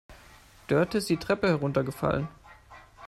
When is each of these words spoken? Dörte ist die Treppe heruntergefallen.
Dörte 0.67 0.97
ist 0.97 1.09
die 1.11 1.17
Treppe 1.17 1.47
heruntergefallen. 1.47 2.27